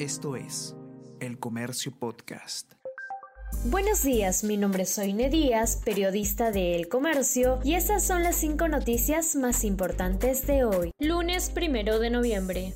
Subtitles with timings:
[0.00, 0.74] Esto es
[1.20, 2.72] El Comercio Podcast.
[3.66, 8.36] Buenos días, mi nombre es Soine Díaz, periodista de El Comercio, y estas son las
[8.36, 12.72] cinco noticias más importantes de hoy, lunes primero de noviembre.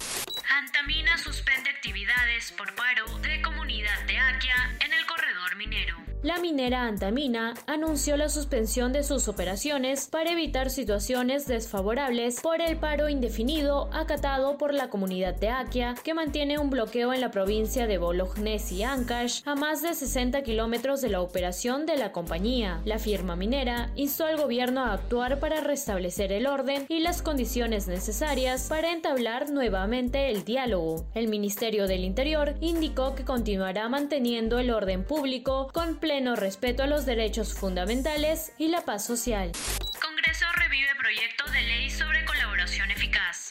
[6.25, 12.79] La minera Antamina anunció la suspensión de sus operaciones para evitar situaciones desfavorables por el
[12.79, 17.87] paro indefinido acatado por la comunidad de Akia, que mantiene un bloqueo en la provincia
[17.87, 22.81] de Bolognesi y Ancash, a más de 60 kilómetros de la operación de la compañía.
[22.87, 27.87] La firma minera instó al gobierno a actuar para restablecer el orden y las condiciones
[27.87, 31.05] necesarias para entablar nuevamente el diálogo.
[31.15, 35.99] El Ministerio del Interior indicó que continuará manteniendo el orden público con
[36.37, 39.53] respeto a los derechos fundamentales y la paz social.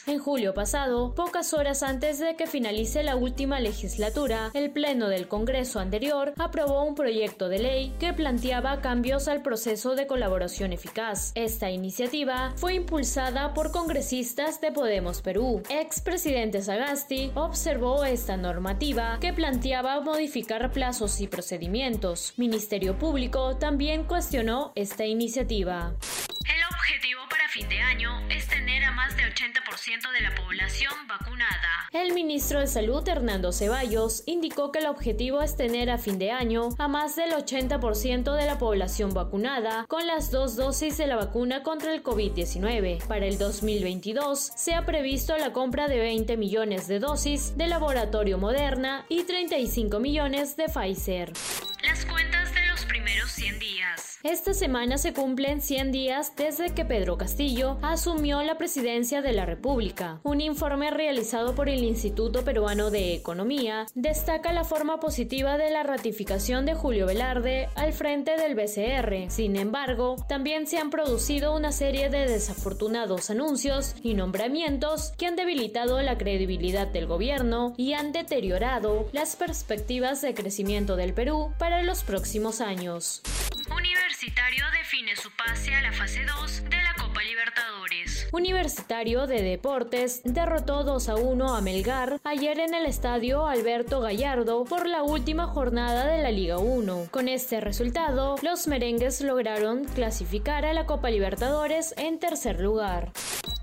[0.06, 5.28] En julio pasado, pocas horas antes de que finalice la última legislatura, el Pleno del
[5.28, 11.32] Congreso anterior aprobó un proyecto de ley que planteaba cambios al proceso de colaboración eficaz.
[11.34, 15.62] Esta iniciativa fue impulsada por congresistas de Podemos Perú.
[15.70, 22.34] Expresidente Sagasti observó esta normativa que planteaba modificar plazos y procedimientos.
[22.36, 25.94] Ministerio Público también cuestionó esta iniciativa
[26.84, 27.23] objetivo para
[27.54, 31.88] fin de año es tener a más del 80% de la población vacunada.
[31.92, 36.32] El ministro de Salud, Hernando Ceballos, indicó que el objetivo es tener a fin de
[36.32, 41.14] año a más del 80% de la población vacunada con las dos dosis de la
[41.14, 43.06] vacuna contra el COVID-19.
[43.06, 48.36] Para el 2022 se ha previsto la compra de 20 millones de dosis de laboratorio
[48.36, 51.32] Moderna y 35 millones de Pfizer.
[54.24, 59.44] Esta semana se cumplen 100 días desde que Pedro Castillo asumió la presidencia de la
[59.44, 60.20] República.
[60.22, 65.82] Un informe realizado por el Instituto Peruano de Economía destaca la forma positiva de la
[65.82, 69.30] ratificación de Julio Velarde al frente del BCR.
[69.30, 75.36] Sin embargo, también se han producido una serie de desafortunados anuncios y nombramientos que han
[75.36, 81.82] debilitado la credibilidad del gobierno y han deteriorado las perspectivas de crecimiento del Perú para
[81.82, 83.20] los próximos años.
[84.24, 88.26] Universitario define su pase a la fase 2 de la Copa Libertadores.
[88.32, 94.64] Universitario de Deportes derrotó 2 a 1 a Melgar ayer en el estadio Alberto Gallardo
[94.64, 97.08] por la última jornada de la Liga 1.
[97.10, 103.12] Con este resultado, los merengues lograron clasificar a la Copa Libertadores en tercer lugar.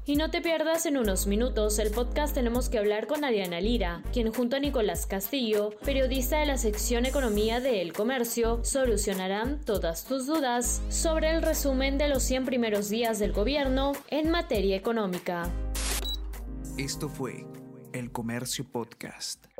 [0.05, 4.01] Y no te pierdas en unos minutos el podcast Tenemos que hablar con Adriana Lira,
[4.11, 10.05] quien junto a Nicolás Castillo, periodista de la sección Economía de El Comercio, solucionarán todas
[10.05, 15.51] tus dudas sobre el resumen de los 100 primeros días del gobierno en materia económica.
[16.77, 17.45] Esto fue
[17.93, 19.50] El Comercio Podcast.